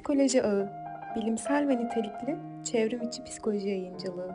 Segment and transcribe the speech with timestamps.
[0.00, 0.68] Psikoloji Ağı,
[1.16, 4.34] bilimsel ve nitelikli çevrim içi psikoloji yayıncılığı.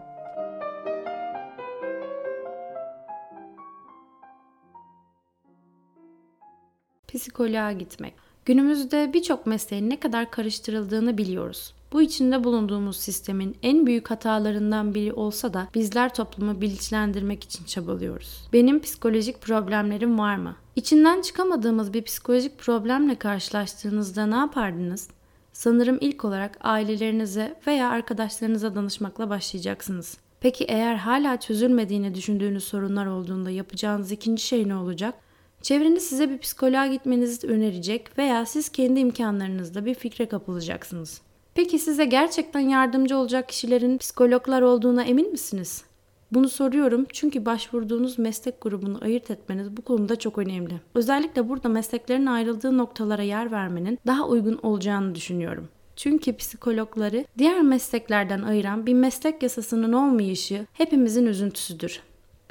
[7.08, 8.13] Psikoloğa gitmek.
[8.46, 11.74] Günümüzde birçok mesleğin ne kadar karıştırıldığını biliyoruz.
[11.94, 18.50] Bu içinde bulunduğumuz sistemin en büyük hatalarından biri olsa da bizler toplumu bilinçlendirmek için çabalıyoruz.
[18.54, 20.55] Benim psikolojik problemlerim var mı?
[20.76, 25.09] İçinden çıkamadığımız bir psikolojik problemle karşılaştığınızda ne yapardınız?
[25.55, 30.18] Sanırım ilk olarak ailelerinize veya arkadaşlarınıza danışmakla başlayacaksınız.
[30.40, 35.16] Peki eğer hala çözülmediğini düşündüğünüz sorunlar olduğunda yapacağınız ikinci şey ne olacak?
[35.62, 41.22] Çevreniz size bir psikoloğa gitmenizi önerecek veya siz kendi imkanlarınızla bir fikre kapılacaksınız.
[41.54, 45.84] Peki size gerçekten yardımcı olacak kişilerin psikologlar olduğuna emin misiniz?
[46.31, 50.73] Bunu soruyorum çünkü başvurduğunuz meslek grubunu ayırt etmeniz bu konuda çok önemli.
[50.95, 55.67] Özellikle burada mesleklerin ayrıldığı noktalara yer vermenin daha uygun olacağını düşünüyorum.
[55.95, 62.02] Çünkü psikologları diğer mesleklerden ayıran bir meslek yasasının olmayışı hepimizin üzüntüsüdür.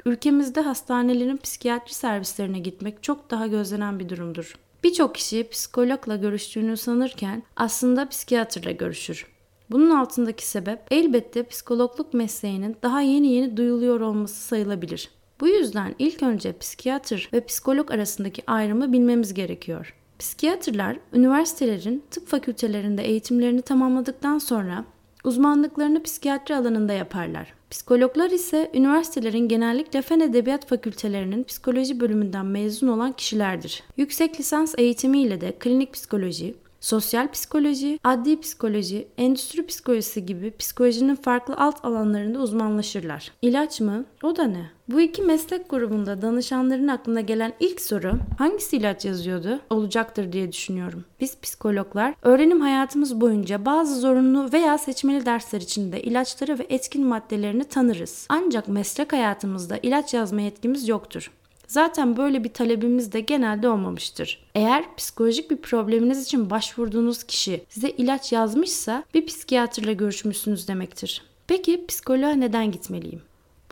[0.05, 4.55] Ülkemizde hastanelerin psikiyatri servislerine gitmek çok daha gözlenen bir durumdur.
[4.83, 9.34] Birçok kişi psikologla görüştüğünü sanırken aslında psikiyatrla görüşür.
[9.71, 15.09] Bunun altındaki sebep elbette psikologluk mesleğinin daha yeni yeni duyuluyor olması sayılabilir.
[15.41, 19.95] Bu yüzden ilk önce psikiyatr ve psikolog arasındaki ayrımı bilmemiz gerekiyor.
[20.19, 24.85] Psikiyatrlar üniversitelerin tıp fakültelerinde eğitimlerini tamamladıktan sonra
[25.23, 27.53] uzmanlıklarını psikiyatri alanında yaparlar.
[27.69, 33.83] Psikologlar ise üniversitelerin genellikle fen edebiyat fakültelerinin psikoloji bölümünden mezun olan kişilerdir.
[33.97, 36.55] Yüksek lisans eğitimiyle de klinik psikoloji,
[36.85, 43.31] sosyal psikoloji, adli psikoloji, endüstri psikolojisi gibi psikolojinin farklı alt alanlarında uzmanlaşırlar.
[43.41, 44.05] İlaç mı?
[44.23, 44.69] O da ne?
[44.87, 51.05] Bu iki meslek grubunda danışanların aklına gelen ilk soru hangisi ilaç yazıyordu olacaktır diye düşünüyorum.
[51.21, 57.63] Biz psikologlar öğrenim hayatımız boyunca bazı zorunlu veya seçmeli dersler içinde ilaçları ve etkin maddelerini
[57.63, 58.25] tanırız.
[58.29, 61.31] Ancak meslek hayatımızda ilaç yazma yetkimiz yoktur.
[61.67, 64.45] Zaten böyle bir talebimiz de genelde olmamıştır.
[64.55, 71.21] Eğer psikolojik bir probleminiz için başvurduğunuz kişi size ilaç yazmışsa bir psikiyatrla görüşmüşsünüz demektir.
[71.47, 73.21] Peki psikoloğa neden gitmeliyim?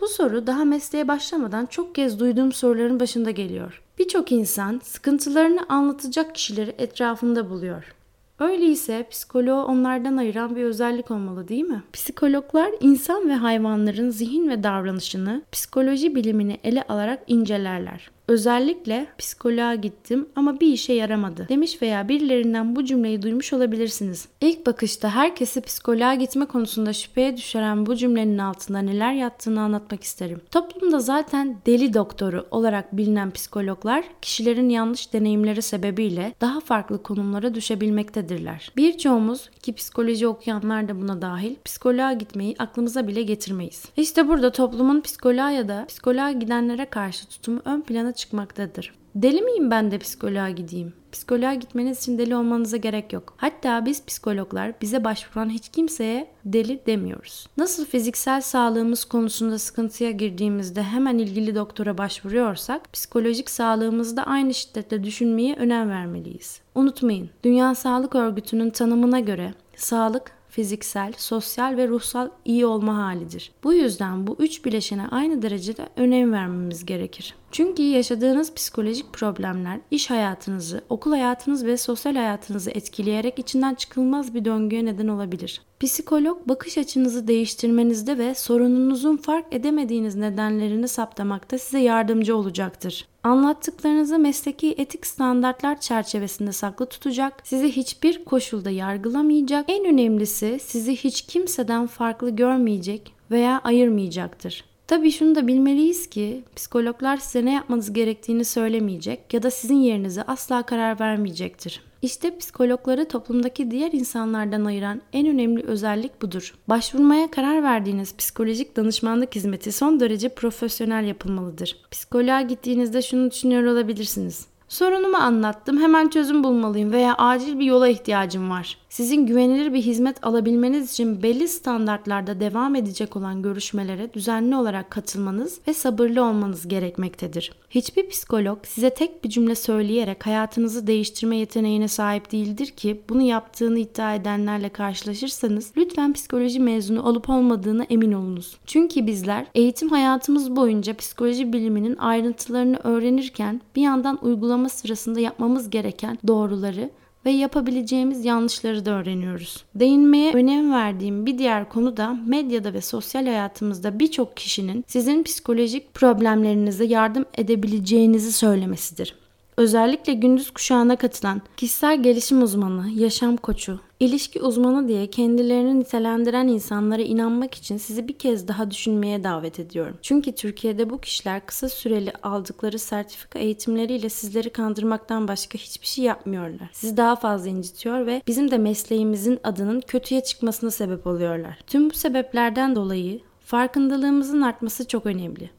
[0.00, 3.82] Bu soru daha mesleğe başlamadan çok kez duyduğum soruların başında geliyor.
[3.98, 7.94] Birçok insan sıkıntılarını anlatacak kişileri etrafında buluyor.
[8.38, 11.82] Öyleyse psikoloğu onlardan ayıran bir özellik olmalı değil mi?
[11.92, 18.10] Psikologlar insan ve hayvanların zihin ve davranışını psikoloji bilimini ele alarak incelerler.
[18.28, 24.28] Özellikle psikoloğa gittim ama bir işe yaramadı demiş veya birilerinden bu cümleyi duymuş olabilirsiniz.
[24.40, 30.40] İlk bakışta herkesi psikoloğa gitme konusunda şüpheye düşüren bu cümlenin altında neler yattığını anlatmak isterim.
[30.50, 38.72] Toplumda zaten deli doktoru olarak bilinen psikologlar kişilerin yanlış deneyimleri sebebiyle daha farklı konumlara düşebilmektedirler.
[38.76, 43.84] Birçoğumuz ki psikoloji okuyanlar da buna dahil psikoloğa gitmeyi aklımıza bile getirmeyiz.
[43.96, 48.94] İşte burada toplumun psikoloğa ya da psikoloğa gidenlere karşı tutumu ön plana çıkmaktadır.
[49.14, 50.92] Deli miyim ben de psikoloğa gideyim?
[51.12, 53.34] Psikoloğa gitmeniz için deli olmanıza gerek yok.
[53.36, 57.46] Hatta biz psikologlar bize başvuran hiç kimseye deli demiyoruz.
[57.56, 65.56] Nasıl fiziksel sağlığımız konusunda sıkıntıya girdiğimizde hemen ilgili doktora başvuruyorsak, psikolojik sağlığımızda aynı şiddette düşünmeye
[65.56, 66.60] önem vermeliyiz.
[66.74, 73.52] Unutmayın, Dünya Sağlık Örgütü'nün tanımına göre sağlık fiziksel, sosyal ve ruhsal iyi olma halidir.
[73.64, 77.34] Bu yüzden bu üç bileşene aynı derecede önem vermemiz gerekir.
[77.54, 84.44] Çünkü yaşadığınız psikolojik problemler iş hayatınızı, okul hayatınız ve sosyal hayatınızı etkileyerek içinden çıkılmaz bir
[84.44, 85.62] döngüye neden olabilir.
[85.80, 93.08] Psikolog bakış açınızı değiştirmenizde ve sorununuzun fark edemediğiniz nedenlerini saptamakta size yardımcı olacaktır.
[93.22, 101.22] Anlattıklarınızı mesleki etik standartlar çerçevesinde saklı tutacak, sizi hiçbir koşulda yargılamayacak, en önemlisi sizi hiç
[101.22, 104.73] kimseden farklı görmeyecek veya ayırmayacaktır.
[104.86, 110.22] Tabii şunu da bilmeliyiz ki psikologlar size ne yapmanız gerektiğini söylemeyecek ya da sizin yerinize
[110.22, 111.80] asla karar vermeyecektir.
[112.02, 116.54] İşte psikologları toplumdaki diğer insanlardan ayıran en önemli özellik budur.
[116.68, 121.76] Başvurmaya karar verdiğiniz psikolojik danışmanlık hizmeti son derece profesyonel yapılmalıdır.
[121.90, 124.46] Psikoloğa gittiğinizde şunu düşünüyor olabilirsiniz.
[124.68, 128.78] Sorunumu anlattım, hemen çözüm bulmalıyım veya acil bir yola ihtiyacım var.
[128.94, 135.60] Sizin güvenilir bir hizmet alabilmeniz için belli standartlarda devam edecek olan görüşmelere düzenli olarak katılmanız
[135.68, 137.52] ve sabırlı olmanız gerekmektedir.
[137.70, 143.78] Hiçbir psikolog size tek bir cümle söyleyerek hayatınızı değiştirme yeteneğine sahip değildir ki bunu yaptığını
[143.78, 148.56] iddia edenlerle karşılaşırsanız lütfen psikoloji mezunu olup olmadığına emin olunuz.
[148.66, 156.18] Çünkü bizler eğitim hayatımız boyunca psikoloji biliminin ayrıntılarını öğrenirken bir yandan uygulama sırasında yapmamız gereken
[156.26, 156.90] doğruları
[157.26, 159.64] ve yapabileceğimiz yanlışları da öğreniyoruz.
[159.74, 165.94] Değinmeye önem verdiğim bir diğer konu da medyada ve sosyal hayatımızda birçok kişinin sizin psikolojik
[165.94, 169.23] problemlerinize yardım edebileceğinizi söylemesidir.
[169.56, 177.02] Özellikle gündüz kuşağına katılan kişisel gelişim uzmanı, yaşam koçu, ilişki uzmanı diye kendilerini nitelendiren insanlara
[177.02, 179.98] inanmak için sizi bir kez daha düşünmeye davet ediyorum.
[180.02, 186.68] Çünkü Türkiye'de bu kişiler kısa süreli aldıkları sertifika eğitimleriyle sizleri kandırmaktan başka hiçbir şey yapmıyorlar.
[186.72, 191.58] Sizi daha fazla incitiyor ve bizim de mesleğimizin adının kötüye çıkmasına sebep oluyorlar.
[191.66, 195.50] Tüm bu sebeplerden dolayı farkındalığımızın artması çok önemli.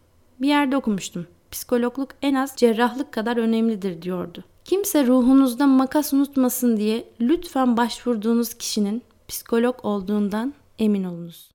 [0.41, 4.43] Bir yerde okumuştum psikologluk en az cerrahlık kadar önemlidir diyordu.
[4.65, 11.49] Kimse ruhunuzda makas unutmasın diye lütfen başvurduğunuz kişinin psikolog olduğundan emin olunuz.